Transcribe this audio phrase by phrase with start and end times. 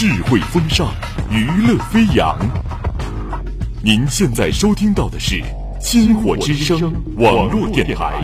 [0.00, 0.94] 智慧风尚，
[1.28, 2.38] 娱乐飞扬。
[3.82, 5.34] 您现在收听到的是
[5.80, 6.78] 《星火之声》
[7.16, 8.22] 网络电台。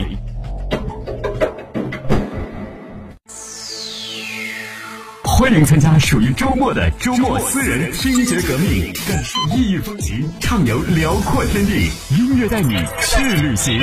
[5.24, 13.82] 欢迎参加属于周末的周末私人听觉革命，感受异域风情，畅游辽阔天地，音乐带你去旅行。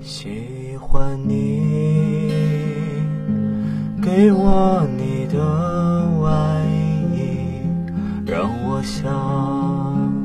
[0.00, 2.09] 喜欢你，
[4.02, 5.38] 给我你的
[6.20, 6.30] 外
[7.14, 7.60] 衣，
[8.26, 10.24] 让我想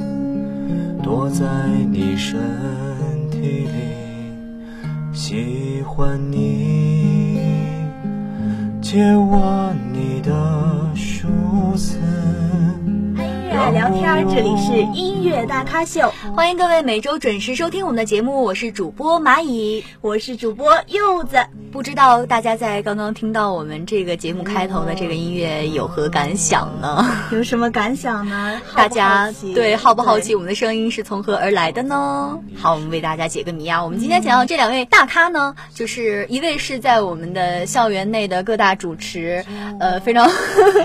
[1.03, 1.45] 躲在
[1.91, 2.39] 你身
[3.29, 5.11] 体里。
[5.11, 7.41] 喜欢你，
[8.81, 11.27] 借我你的数
[11.76, 11.99] 字。
[13.51, 21.37] 爱聊天，这里是音乐大咖秀，欢迎各位每周准时收听我们的节目，我是主播蚂蚁，我是主播柚子。
[21.76, 27.05] 不知道大家在刚刚听到我们这个节目开头的这个音乐有何感想呢？
[27.34, 28.62] 有什么感想呢？
[28.77, 32.40] 大家对好不好奇我们的声音是从何而来的呢？
[32.55, 33.84] 好，我们为大家解个谜啊！
[33.84, 39.43] 我们今天请到这两位大咖呢，就是一位是在我们的校园内的各大主持，
[39.82, 40.29] 呃，非常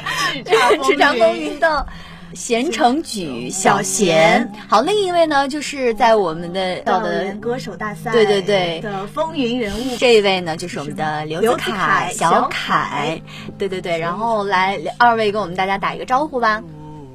[0.83, 1.87] 叱咤 风云的。
[2.35, 13.21] 贤成举小贤，好，另一位呢，就是在我们的到的歌手大赛，对对对的风云人物，这一位呢，就是我们的刘子凯小凯，
[13.59, 16.63] 对对对，然后来二位跟我们大家打一个招呼吧。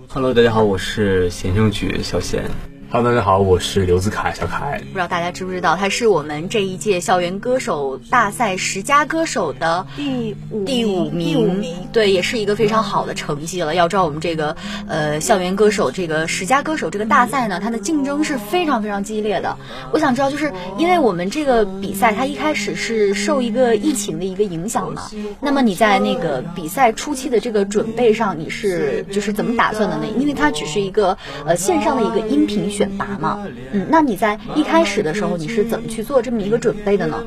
[0.10, 2.44] Hello，大家好，我是贤成举小贤。
[2.92, 4.80] Hello，大家好，我是刘子凯，小凯。
[4.80, 13.76] 不知道大家知不知道，他是我们这一届校园歌手大赛十佳歌手的第五第五名，第五名，对，也是一个非常好的成绩了。
[13.76, 14.56] 要知道，我们这个
[14.88, 19.58] 呃校园歌手这个十佳歌手这个大赛呢，它的竞争是非常非常激烈的。
[19.92, 25.10] 我想知道，就是因为我们这个比赛，它一开始是受一个疫情的一个影响嘛，
[25.42, 30.06] 那么你在那个比赛初期的这个准备上，你是就是怎么打算的呢？
[30.18, 33.40] 因为它只是一个呃线上的一个音频选拔嘛，
[33.72, 37.24] 嗯，那你在一开始的时候，你是怎么去做这么一个准备的呢？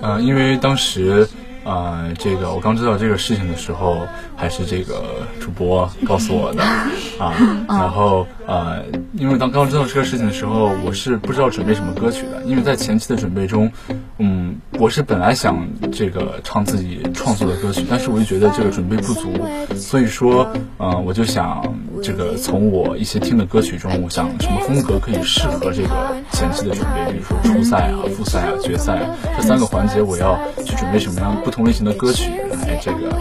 [0.00, 1.28] 呃，因为当时，
[1.64, 6.62] 呃，这个我刚知道这个事情的时候，还是这个主播告诉我的
[7.18, 7.34] 啊，
[7.68, 13.72] 然后呃，因为当刚知道这个事情的时候，我是不知道准备什么歌曲的，因为在前期的准备中，
[14.18, 19.32] 嗯，我是本来想这个唱自己创作的歌曲，但是我就觉得这个准备不足，
[19.74, 20.48] 所以说，
[20.78, 21.74] 呃，我就想
[22.06, 25.88] 这个从我一些听的歌曲中，我想什么风格可以适合这个
[26.30, 33.18] 前期的准备，比如说初赛啊、复赛啊、决赛啊这三个环节，我要去准备什么样不同类型的歌曲来这个啊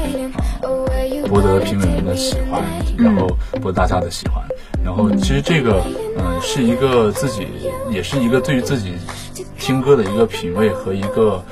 [1.28, 2.62] 博得评委们的喜欢，
[2.96, 3.28] 然后
[3.60, 4.44] 博得大家的喜欢。
[4.84, 5.82] 然后其实这个
[6.20, 7.48] 嗯是一个自己
[7.90, 8.94] 也是一个对于自己
[9.58, 11.44] 听歌的一个品味和一个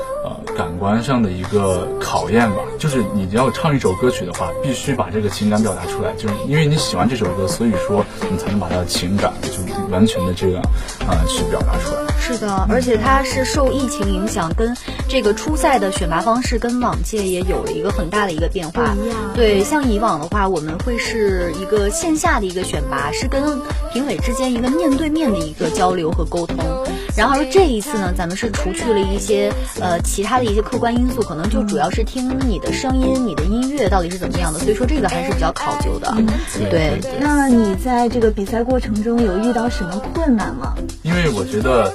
[0.56, 2.58] 感官上的一个考验吧。
[2.78, 9.50] 就是你要唱一首歌曲的话，必须把这个情感表达出来，就是因为你喜欢这首歌，所以说你才能把它的情感就
[9.90, 12.02] 完全的这个啊、呃、去表达出来。
[12.20, 14.76] 是的，而且它是受疫情影响，跟
[15.08, 18.96] 这个初赛的选拔方式跟往届也有了一个很大的一个变化。
[19.34, 23.60] 对，像以往的话，我们会是一个线下的一个选拔，是跟
[23.94, 26.58] 评委之间一个面对面的一个交流和沟通。
[27.16, 36.14] 然而这一次呢，咱们是除去了一些呃其他的一些客观因素，可能就主要是听你的声音、你的音乐到底是怎么样的，所以说这个还是比较考究的。
[36.70, 40.76] 对，那你在这个比赛过程中有遇到什么困难吗？
[41.04, 41.94] 因为我觉得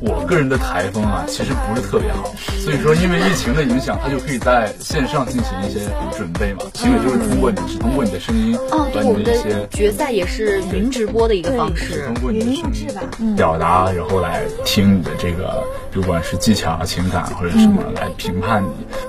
[0.00, 2.32] 我个人的台风啊，其实不是特别好，
[2.62, 5.80] 所以说因为疫情的影响，他就可以在线上进行一些
[6.16, 6.60] 准备嘛。
[6.72, 12.14] 评委就是通过你，只通过你的声音，哦，对，把我们的你的一些决赛也是云直播的一个方式通。
[12.22, 13.02] 过你的云声音录制吧
[13.36, 18.68] 表达，然后来听你的这个，不管是技巧啊、情感或者什么来评判你。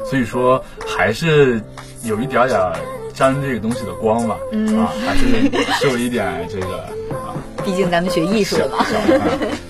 [0.09, 1.61] 所以说还是
[2.03, 2.75] 有一点点儿
[3.13, 4.35] 沾这个东西的光吧，
[4.75, 6.77] 啊，还是受一点这个
[7.13, 8.83] 啊毕竟咱们学艺术的嘛。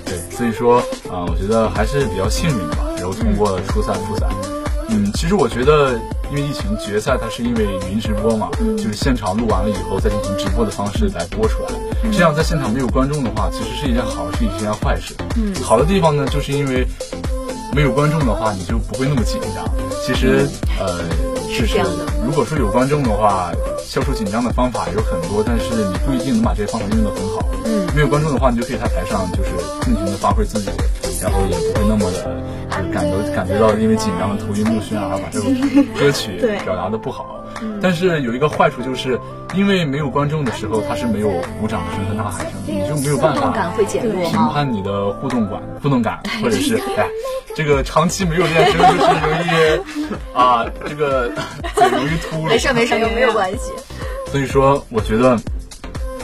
[0.05, 0.77] 对，所以说
[1.11, 2.77] 啊、我觉得还是比较幸运吧。
[3.03, 4.25] 然后通过了初赛、复赛，
[4.87, 5.99] 嗯，其实我觉得，
[6.31, 12.09] 因为疫情决赛它是因为云直播嘛，就是现场录完了以后再进行直播的方式来播出来。
[12.13, 15.13] 这样在现场没有观众的话，其实是一件好事，也是一件坏事。
[15.35, 16.87] 嗯，好的地方呢，就是因为
[17.75, 19.67] 没有观众的话，你就不会那么紧张。
[20.05, 20.47] 其实，
[20.79, 21.03] 呃，
[21.49, 23.51] 是这样的如果说有观众的话，
[23.85, 27.43] 消除紧张的方法有很多，但是你不一定能把这些方法用得很好。
[27.65, 29.51] 嗯，没有观众的话，你就可以在台上就是
[29.81, 30.69] 尽情的发挥自己，
[31.21, 32.62] 然后也不会那么的，就是
[32.93, 35.49] 感觉感觉到因为紧张的头晕目眩啊，把这首
[35.99, 37.39] 歌曲表达的不好。
[37.81, 39.19] 但是有一个坏处就是，
[39.53, 41.29] 因为没有观众的时候，他是没有
[41.61, 44.31] 鼓掌声和呐喊声，你就没有办法评？
[44.51, 47.07] 判你的互动感、互动感，或者是哎，
[47.55, 51.29] 这个长期没有练声，就是容易啊，这个
[51.75, 52.49] 嘴容易秃噜。
[52.49, 53.71] 没事没事，没有关系。
[54.27, 55.37] 所以说，我觉得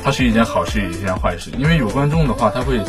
[0.04, 1.51] 它是一件好事，也是一件坏事。
[1.57, 2.80] 因为有观众的话，他会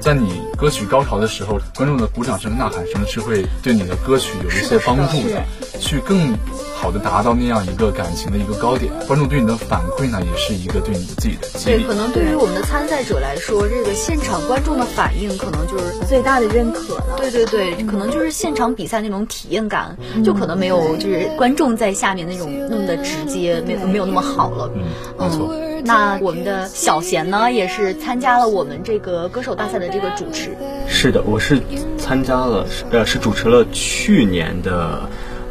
[0.00, 5.42] 在你歌曲高潮的时候，观众的鼓掌声、呐喊声是会对你的歌曲有一些帮助的，
[5.80, 6.34] 去更
[6.76, 8.92] 好的达到那样一个感情的一个高点。
[9.06, 11.94] 观众对你的反馈呢，也是一个对你自己的激对，可。
[11.96, 17.16] 能对于我们的参赛者来说，这个现场观众的反应可能就是最大的认可了。
[17.16, 24.70] 对对对，可能就是现场比赛那种体验感，就可能没有就是观众在下面那种那么的直接，没有没有那么好了。
[24.74, 24.82] 嗯，
[25.18, 25.50] 没错。
[25.84, 30.56] 那我们的小贤呢，也是参加了我们这个歌手大赛的这个主持。
[30.88, 31.60] 是的，我是
[31.98, 35.00] 参加了，是呃，是主持了去年的，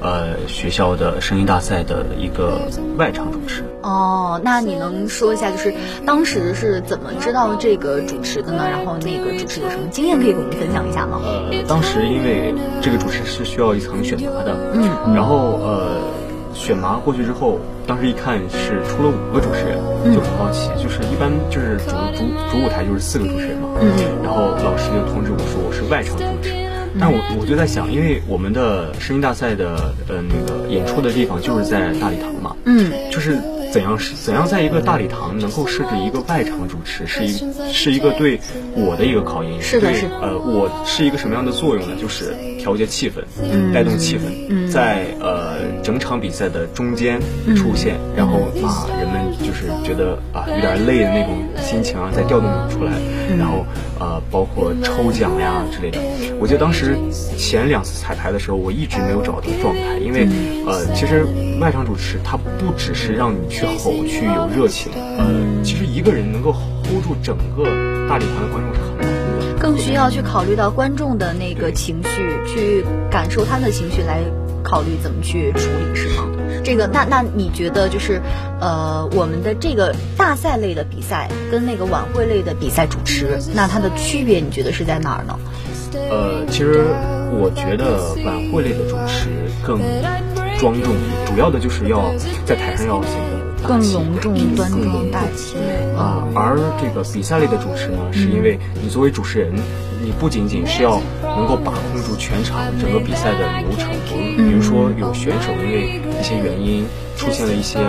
[0.01, 2.62] 呃，学校的声音大赛的一个
[2.98, 3.63] 外场主持。
[3.81, 5.74] 哦，那你能说一下，就是
[6.06, 8.68] 当时是怎么知道这个主持的呢？
[8.68, 11.22] 然后那个主持有什么经验可以给我们分享一下吗？
[11.24, 16.01] 呃，当时因为这个主持是需要一层选拔的，嗯，然后呃，
[16.56, 19.78] 选拔过去之后，当时一看是出了五个主持人，
[20.16, 23.92] 就很好奇，就是一般就是主主主舞台就是四个主持人嘛，嗯，
[24.24, 26.56] 然后老师就通知我说我是外场主持。
[26.98, 33.38] 但我我就在想，因为我们的声音大赛的呃那个演出的地方就是在大礼堂嘛，嗯，就是
[33.74, 37.38] 怎样是怎样在一个大礼堂能够设置一个外场主持，是一
[37.69, 38.40] 是一个对
[38.78, 41.98] 我的一个考验，对是的是的呃，我是一个什么样的作用呢？
[42.01, 45.35] 就是调节气氛，嗯带动气氛，在呃
[45.86, 47.20] 整场比赛的中间
[47.56, 48.16] 出现，嗯。
[48.18, 52.92] 然后把人们就是觉得啊有点累的那种心情啊再调动出来，
[53.30, 53.38] 嗯。
[53.38, 53.64] 然后
[54.00, 56.00] 呃包括抽奖呀之类的。
[56.40, 56.98] 我记得当时
[57.38, 60.66] 前两次彩排的时候，我一直没有找到状态，因为嗯。
[60.66, 61.24] 呃其实
[61.62, 65.28] 外场主持他不只是让你去吼去有热情，呃
[65.64, 67.64] 其实一个人能够 hold 住整个
[68.10, 69.60] 大礼堂的观众是很难的。
[69.60, 72.10] 更需要去考虑到观众的那个情绪，
[72.52, 74.22] 去感受他们的情绪，来
[74.65, 76.27] 考虑怎么去处理，是吗？
[76.63, 78.19] 这个，那那你觉得就是，
[78.59, 85.38] 呃，我们的这个大赛类的比赛跟那个晚会类的比赛主持，那它的区别，你觉得是在哪儿呢？
[85.94, 86.83] 呃，其实
[87.31, 89.29] 我觉得晚会类的主持
[89.63, 89.79] 更
[90.60, 90.94] 庄重，
[91.25, 92.13] 主要的就是要
[92.46, 95.56] 在台上要显得更隆重、端庄、重大气。
[95.98, 99.54] 啊、而这个比赛类的主持呢，是因为你作为主持人，
[100.04, 106.86] 你不仅仅是要能够把控住全场整个比赛的流程，比如说有选手因为一些原因
[107.18, 107.80] 出现了一些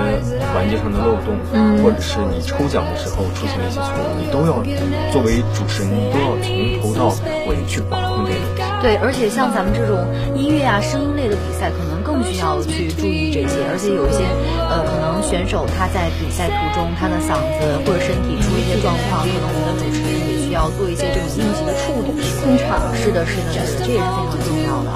[0.54, 1.36] 环节上的漏洞，
[1.82, 4.62] 或者是你抽奖的时候出现了一些错误，你都要
[5.12, 6.38] 作为主持人，你都要
[6.80, 7.14] 从头到
[7.50, 8.80] 尾去把控这个。
[8.80, 13.68] 对，而且像咱们这种音乐啊、声音类的比赛，可能更需要去注意这些。
[13.68, 14.24] 而且有一些
[14.72, 19.85] 呃，可能选手他在比赛途中，他的嗓子或者身体出一些状况，可能我们的
[20.66, 22.10] 要做一些这种应急的处理。
[22.42, 24.90] 现场是的，是的，是的，这也是非常重要的。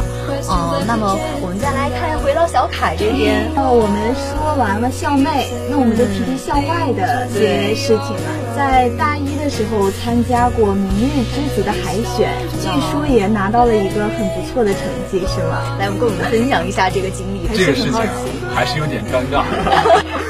[0.50, 3.46] 嗯、那么我们再来看，回到小凯这边。
[3.54, 8.26] 哦，我们说完了校内，那我们就提提校外的些事情了。
[8.56, 15.62] 在大一的时候参加过《明日之子》的海选，据说也拿到了一个很不错的成绩，是吗？
[15.78, 17.46] 来，我们跟我们分享一下这个经历。
[17.54, 18.10] 这个事情啊
[18.54, 19.46] 还是有点尴尬，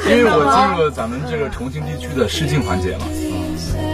[0.05, 3.30] 因为我进入了咱们这个重庆地区的试镜环节嘛，嗯，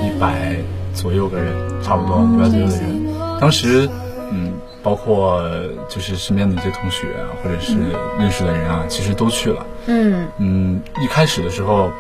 [0.07, 0.55] 一百
[0.93, 3.39] 左右个人，差不多一百左右的人。
[3.39, 3.89] 当时，
[4.31, 5.41] 嗯，包括
[5.89, 7.75] 就是身边的一些同学啊，或者是
[8.17, 9.65] 认识的人啊，其实都去了。
[9.85, 11.91] 嗯嗯，一开始的时候，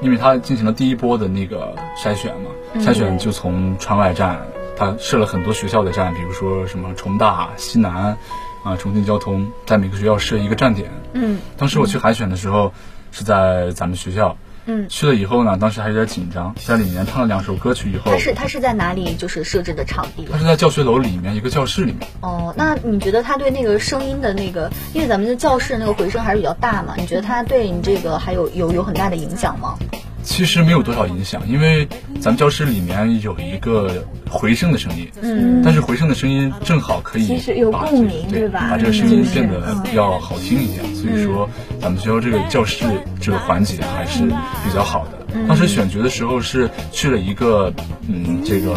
[0.00, 4.40] 因为他进行了第一波的那个筛选嘛，筛选就从川外站，
[4.76, 8.16] 他设了很多学校的站，比如说什么重大、西南，
[8.62, 10.90] 啊，重庆交通，在每个学校设一个站点。
[11.14, 12.72] 嗯当时我去海选的时候
[13.10, 14.36] 是在咱们学校，
[14.70, 20.24] 嗯，去了以后呢，当时还有点紧张，在里面唱了两首歌曲以后他，是他是在哪里就是设置的场地？
[20.30, 22.08] 他是在教学楼里面一个教室里面。
[22.20, 26.94] 哦，那你觉得他对那个声音的那个，因为咱们的教室那个回声还是比较大嘛？
[26.96, 29.76] 你觉得他对你这个还有有有很大的影响吗？
[30.22, 31.86] 其实没有多少影响，因为
[32.20, 38.68] 咱们教室里面有一个回声的声音，嗯，但是回声的声音正好可以其实有把共鸣对吧？
[38.70, 40.84] 把这个声音变得要好听一点。
[40.94, 41.48] 所以说，
[41.80, 42.84] 咱们学校这个教室
[43.20, 45.18] 这个环节还是比较好的。
[45.48, 47.72] 当时选角的时候是去了一个
[48.08, 48.76] 嗯，这个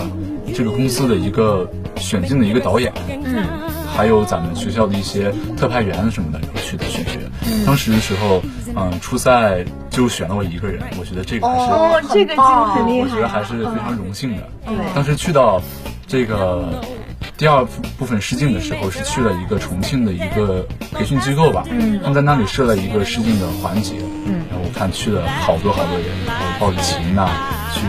[0.56, 3.46] 这个公司的一个选进的一个导演，嗯，
[3.96, 7.20] 还有咱们学校的一些特派员什么的，然后去的选学。
[7.66, 8.42] 当时的时候，
[8.76, 11.72] 嗯，初赛就选了我一个人，我觉得这个还是。
[11.72, 13.28] 哦，这个就很厉我觉得。
[13.28, 14.44] 还是非常荣幸的。
[14.66, 15.62] 对当时去到
[16.08, 16.82] 这个
[17.38, 17.66] 第二
[17.98, 23.96] 部分试镜的时候是去了一个重庆的一个培训机构吧，嗯，他们在那里设了一个试镜的环节，
[24.26, 27.30] 嗯，然后我看去了好多好多人，然后抱着琴呐、
[27.74, 27.82] 去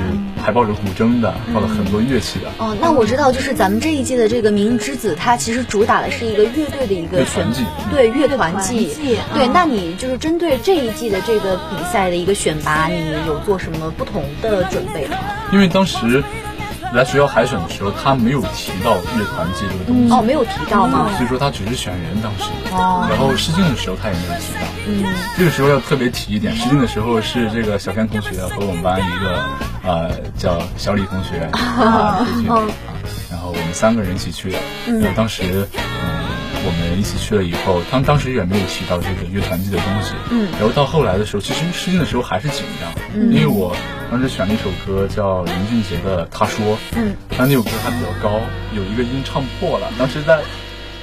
[0.45, 8.95] 还抱着古筝的，抱了很多乐器的，哦，那我知道，就是咱们这一季的这个《明日之子》，它其实主打的是一个乐队的一个选乐团季对乐团季。
[9.33, 15.17] 对，嗯那你就是针对这一季的这个比赛的一个选拔，你有做什么不同的准备吗？
[15.51, 16.23] 因为当时
[16.95, 21.11] 来学校海选的时候，他没有提到乐团季这个东西，哦，没有提到吗？
[21.17, 24.61] 所以说他只是选人当时，哦然后试镜的时候他也没有提到。
[24.87, 25.05] 嗯，
[25.37, 29.45] 这个时候要特别提一点，试镜的时候是这个小天同学和我们班一个
[29.83, 32.25] 呃叫小李同学啊
[33.31, 34.59] 然后我们三个人一起去的。
[34.87, 36.34] 然后当时嗯。
[36.67, 40.15] 我们一起去了以后，他们当时也没有提到这个乐团季的东西。
[40.31, 42.91] 嗯，然后到后来的时候，其实试音的时候还是紧张，
[43.31, 43.77] 因为我
[44.11, 48.41] 当时选了一首歌叫林俊杰的《他说》，嗯，但那首歌还比较高，
[48.73, 50.41] 有一个音唱破了，当时在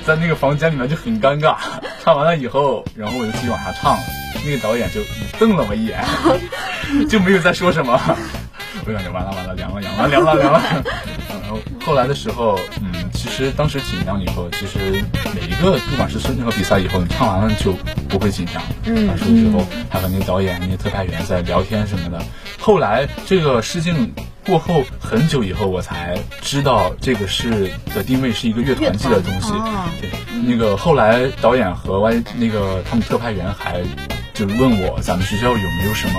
[0.05, 1.55] 在那个房间里面就很尴尬。
[2.03, 3.95] 唱完了以后，然后我就继续往下唱，
[4.43, 5.01] 那个导演就
[5.37, 6.03] 瞪了我一眼，
[7.07, 7.93] 就没有再说什么。
[8.83, 10.61] 我感觉完了完了，凉了凉了凉了凉了。
[11.29, 12.90] 然后后来的时候，嗯，其
[13.31, 17.73] 实当时紧张以后，其实每一个不管是任何比赛以后，你唱完了就
[18.07, 18.61] 不会紧张。
[18.85, 22.21] 嗯，当时之后还和那个导演、那些特派员在聊天什么的。
[22.59, 24.13] 后来这个试镜
[24.45, 29.51] 过后很久以后，我才知道这个是的定位是一个乐团系的东西。
[29.99, 30.09] 对，
[30.45, 33.81] 那个后来导演和外那个他们特派员还
[34.33, 36.13] 就问我，咱们学校有没有什么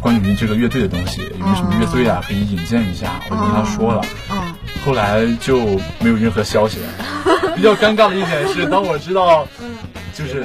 [0.00, 3.20] 关于这个乐队的东西，有没有什么乐队啊可以引荐一下？
[3.30, 4.02] 我就跟他说了。
[4.82, 5.58] 嗯，后来就
[6.00, 6.86] 没有任何消息了。
[7.54, 9.46] 比较尴尬的一点是，当我知道，
[10.14, 10.44] 就是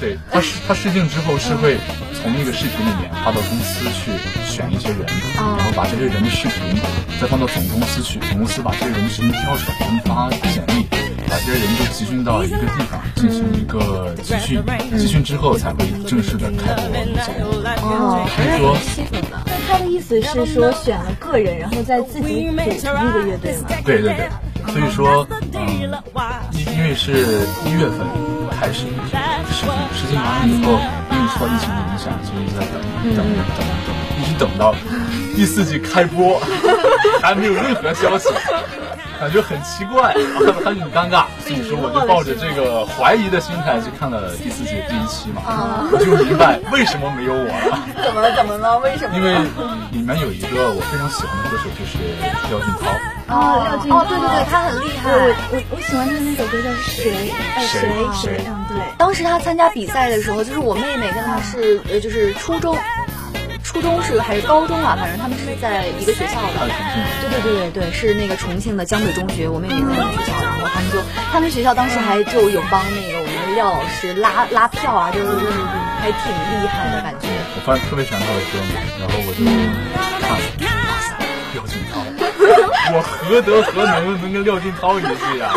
[0.00, 1.76] 对他试他试镜之后是会
[2.22, 4.10] 从那个视频里面发到公司去
[4.46, 5.04] 选一些人，
[5.36, 6.80] 然后把这些人的视频
[7.20, 10.86] 再放到总公司去，总公司把这些人的视频挑出来，发简历，
[11.28, 14.62] 把这些人都集训到一个地方进行一个集训，
[14.96, 17.62] 集训之后才会正式的开播节目。
[17.82, 18.76] 哦，
[19.66, 23.68] 他的意思是说选了个人，然后再自己组成一个乐队吗？
[23.84, 24.28] 对对对，
[24.72, 25.26] 所以说，
[26.76, 27.12] 因为是
[27.64, 28.06] 一月份
[28.60, 29.18] 开始这个
[29.52, 30.72] 试镜，试镜完了以后，
[31.10, 32.74] 因为受疫情的影响，就一直在等
[33.14, 33.88] 等等等，
[34.20, 34.74] 一直等到
[35.34, 36.40] 第四季开播，
[37.22, 38.28] 还没有任何消息。
[39.20, 45.42] 感觉很奇怪，很很尴尬，所以说我就抱着这个怀疑的心态去看了第四季第一期嘛，
[45.92, 47.78] 我就明白为什么没有我了。
[48.04, 48.34] 怎么了？
[48.36, 48.78] 怎么了？
[48.80, 49.16] 为什么？
[49.16, 49.34] 因为
[49.90, 51.98] 里面有一个我非常喜欢的歌手，就是
[52.48, 52.90] 廖俊涛。
[53.28, 55.10] 哦，廖俊哦，对对对，他很厉害。
[55.10, 57.32] 我我我喜欢他那首歌叫谁？
[57.56, 57.80] 呃谁
[58.14, 58.78] 谁嗯，对。
[58.96, 62.76] 当时他参加比赛的时候，就是我妹妹跟他是呃，就是初中，
[63.76, 64.96] 初中是还是高中啊？
[64.98, 66.64] 反正他们是在一个学校的。
[67.20, 70.96] 对对对对对，是那个重庆的江北中学，我们也在那个学校，然后他们就
[71.30, 75.52] 他们学校当时还就有帮那个我们的廖老师拉拉票啊，就是就是
[76.00, 77.28] 还挺厉害的感觉。
[77.28, 81.20] 我发现特别喜欢他的歌嘛，然后我就看，哇塞，
[81.52, 82.00] 廖俊涛，
[82.96, 85.52] 我何德何能能跟廖俊涛一起呀、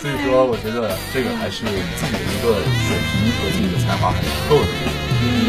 [0.00, 2.56] 所以说，我觉得这个还是自己的一个
[2.88, 4.96] 水平和自己的才华还是够的。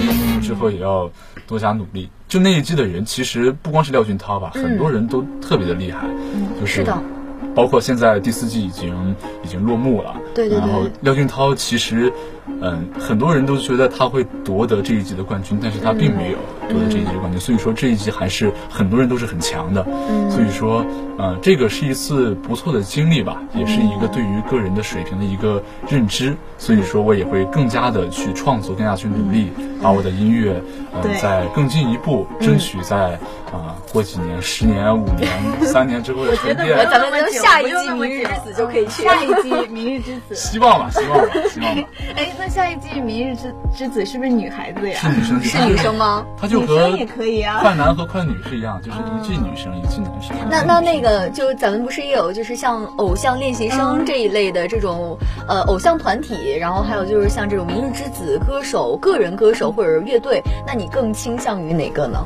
[0.01, 1.09] 嗯，之后也要
[1.47, 2.09] 多加努力。
[2.27, 6.07] 就那一季的人，其实不光是廖俊涛吧，很多人都特别的厉害，
[6.59, 6.97] 就是是的
[7.55, 10.59] 包括现在第四季已经已经落幕了，对对。
[10.59, 12.13] 对然后廖俊涛其实，
[12.61, 16.37] 嗯，很多人都觉得他会夺得这一季的冠军，但是他并没有
[16.69, 19.83] 夺得这一季的冠军，所以说这一季还是很多人都是很强的，
[20.29, 20.85] 所以说，
[21.17, 29.51] 呃，这个是一次不错的经历吧，也是一个对于个人的水平的一个认知，所以说我也会更加的去创作，更加去努力，
[29.81, 30.61] 把我的音乐，
[30.93, 33.19] 嗯，对再更进一步，争取在
[33.51, 35.27] 啊、过几年、十年、五年、
[35.63, 36.77] 三年之后的 沉淀。
[36.89, 39.03] 咱们能下一季《明日之子》就可以去。
[39.03, 40.35] 下一季《明日之子》。
[40.35, 41.87] 希望吧，希望吧，希望吧。
[42.15, 44.97] 哎，那下一季《明日之之子》是不是女孩子呀？
[45.01, 46.25] 是女生，是女生吗？
[46.39, 50.33] 她就和女生也可以啊快男和快女是一样，就是一季女生，一季男生。
[50.49, 55.17] 那那那个，就咱们不是也有，就是像偶像练习生这一类的这种
[55.49, 62.25] 呃偶像团体，然后还有就是像这种明日之子歌手、个人歌手或者是乐队，那你更倾向于哪个呢？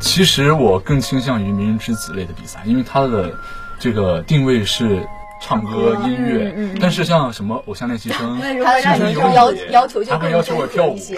[0.00, 3.30] 其实我更倾向于《明日之子》类的比赛，因为它的
[3.78, 5.06] 这个定位是
[5.42, 6.54] 唱歌、音乐。
[6.80, 11.16] 但是像什么偶像练习生、 他让你青春有要你，要求就会要求我跳舞一些。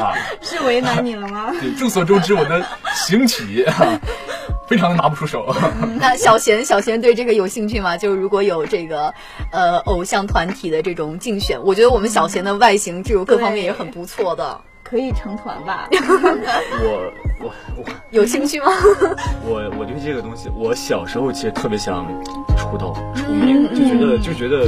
[0.00, 0.12] 啊。
[0.42, 1.52] 是为难你了吗？
[1.60, 4.00] 对，众所周知，我的形体啊，
[4.66, 5.54] 非常的拿不出手。
[5.98, 7.96] 那小贤，小贤对这个有兴趣吗？
[7.96, 9.14] 就是如果有这个
[9.52, 14.60] 呃偶像团体的这种竞选，我觉得我们小贤的外形这种各方面也很不错的。
[14.90, 15.88] 可以成团吧？
[16.82, 18.66] 我我我有兴趣吗？
[19.46, 22.04] 我我对这个东西，我小时候其实特别想
[22.56, 24.66] 出道出名，就觉得就觉得，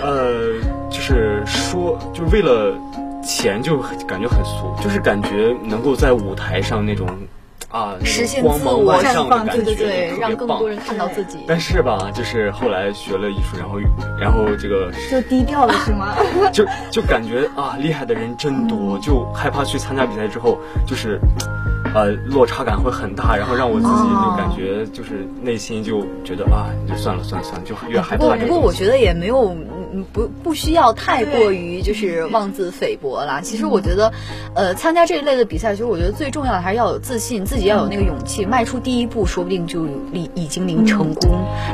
[0.00, 0.52] 呃，
[0.88, 2.78] 就是说，就是为了
[3.24, 3.76] 钱，就
[4.06, 7.08] 感觉很俗，就是感觉能够在舞台上那种
[7.74, 10.68] 啊，实现自我绽放，对对对，让更多。
[10.70, 11.38] 人看到自己。
[11.48, 13.78] 但是吧，就是后来学了艺术，然后
[14.16, 16.14] 然后这个就低调了是吗？
[16.54, 21.18] 就就感觉啊，厉害的人真多，就害怕去参加比赛之后，就是，
[21.94, 28.74] 呃，落差感会很大，然后让我自己就感觉就是内心就觉得啊，就算了算了算了，就越害不过，不过我。
[28.74, 29.56] 觉得也没有，
[29.92, 33.40] 嗯不不需要太过于就是妄自菲薄啦。
[33.40, 34.12] 其实我觉得，
[34.56, 41.30] 呃，参加这一类的比赛，其实我觉得最重要的还是要有自信，自己要有那个勇气，迈出第一步，说不定就离已经离成功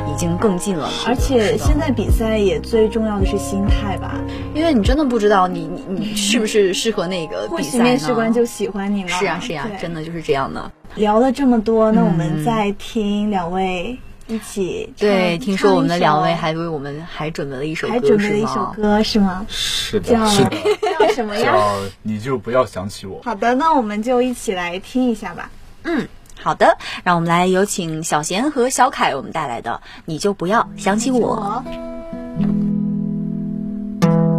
[0.07, 0.87] 已经更近了。
[1.07, 4.13] 而且现在比赛也最重要的是心态吧，
[4.53, 9.09] 因为你真的不知道你你你是不是适合那个比赛呢许面试官就喜欢你了。
[9.09, 10.71] 是啊是啊，真的就是这样的。
[10.95, 18.73] 聊了这么多，那我嗯们再听两位一起唱对，听说我们的两位还为我们还准备了一首还歌，准备了一首是吗？
[18.75, 19.45] 歌是吗？
[19.47, 20.51] 是的，叫是的，
[20.99, 21.53] 叫什么呀？
[21.53, 23.21] 叫你就不要想起我。
[23.23, 25.49] 好的，那我们就一起来听一下吧。
[25.83, 26.07] 嗯，
[26.41, 31.63] 好的，让我们来有请小贤和小凯我们带来的《你就不要想起我》。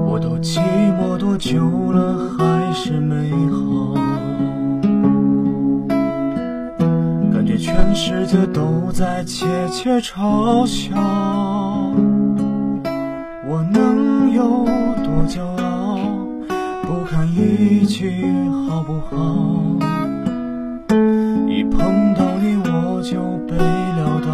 [0.07, 0.61] 我都寂
[0.99, 1.59] 寞多久
[1.93, 4.02] 了，还是美好。
[7.73, 10.95] 全世界都在窃窃嘲笑，
[13.49, 14.67] 我能有
[15.03, 15.99] 多骄傲？
[16.83, 18.11] 不堪一击，
[18.69, 19.17] 好不好？
[21.49, 24.29] 一碰到你我就被撂倒。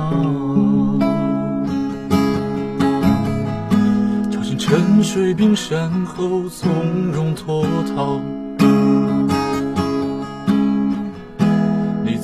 [4.33, 6.69] 跳进沉睡冰山后，从
[7.13, 7.65] 容脱
[7.95, 8.21] 逃。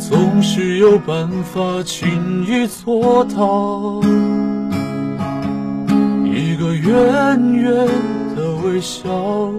[0.08, 4.02] 总是有办法轻易做到，
[6.26, 7.88] 一个远远
[8.36, 9.50] 的微笑，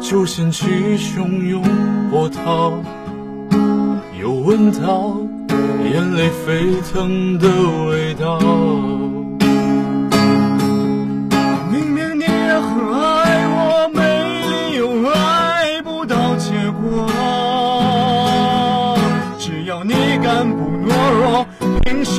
[0.00, 1.62] 就掀起汹涌
[2.10, 2.72] 波涛，
[4.18, 5.14] 又闻到
[5.84, 7.48] 眼泪沸腾的
[7.90, 8.38] 味道。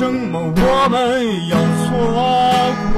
[0.04, 1.88] 什么我们要错
[2.92, 2.94] 过？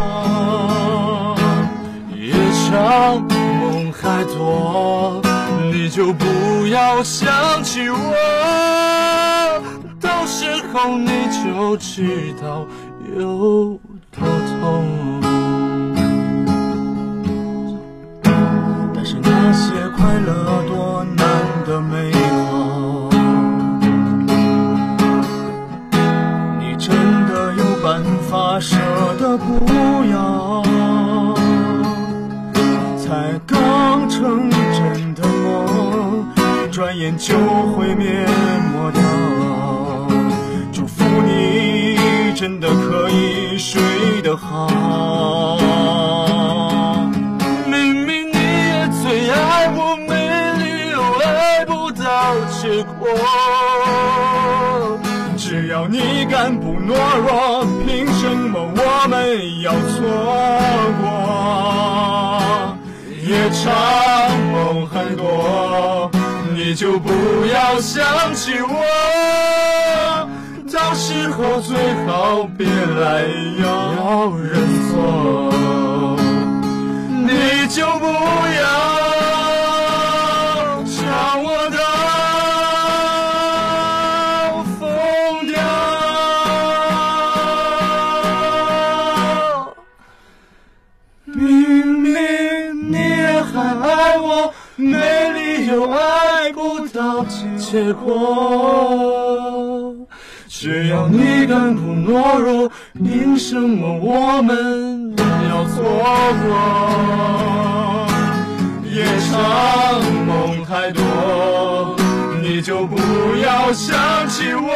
[2.16, 2.35] 夜
[2.69, 3.23] 长
[3.61, 5.23] 梦还多，
[5.71, 7.97] 你就不要想起我，
[10.01, 12.66] 到时候你就知道
[13.16, 13.79] 有
[14.11, 15.23] 多痛。
[18.92, 21.25] 但是那些快乐多难
[21.64, 22.11] 得美
[28.37, 28.77] 办法舍
[29.18, 29.64] 得不
[30.12, 30.62] 要？
[32.99, 36.27] 才刚成真的梦，
[36.70, 37.35] 转眼就
[37.72, 38.27] 会灭
[38.75, 39.01] 没掉。
[40.70, 41.96] 祝福你
[42.35, 43.81] 真的可以睡
[44.22, 44.68] 得好。
[47.66, 50.12] 明明你也最爱我，没
[50.59, 53.09] 理由爱不到结果。
[55.77, 60.01] 只要你敢不懦弱，凭什么我们要错
[61.03, 61.05] 过？
[63.23, 63.65] 夜长
[64.53, 66.11] 梦很多，
[66.55, 67.11] 你就不
[67.53, 68.03] 要想
[68.35, 68.75] 起我，
[70.73, 73.27] 到时候最好别来
[73.61, 74.55] 要认
[74.89, 74.95] 错，
[77.27, 79.15] 你就不要
[97.59, 98.07] 结果。
[100.49, 105.12] 只要你敢不懦弱，凭什么我们
[105.51, 105.83] 要错
[106.42, 106.47] 过？
[108.90, 109.35] 夜长
[110.25, 111.97] 梦太多，
[112.40, 112.97] 你就不
[113.37, 114.71] 要想起我。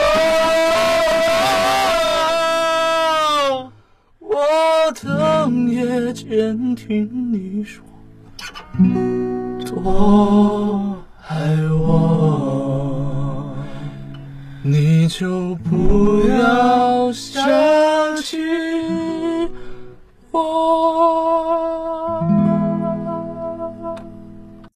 [4.19, 4.37] 我
[5.03, 7.83] 等夜间听你说
[9.65, 11.39] 多爱
[11.73, 11.90] 我。
[15.11, 17.30] 就不要想